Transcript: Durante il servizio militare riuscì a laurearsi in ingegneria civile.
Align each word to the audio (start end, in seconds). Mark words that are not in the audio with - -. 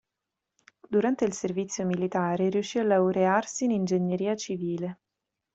Durante 0.89 1.25
il 1.25 1.33
servizio 1.33 1.85
militare 1.85 2.49
riuscì 2.49 2.79
a 2.79 2.83
laurearsi 2.83 3.65
in 3.65 3.69
ingegneria 3.71 4.35
civile. 4.35 4.99